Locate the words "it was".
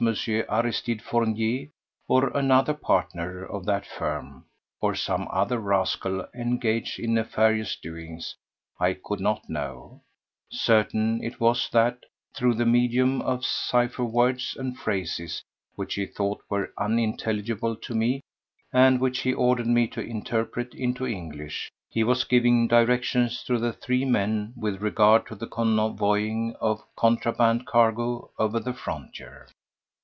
11.23-11.69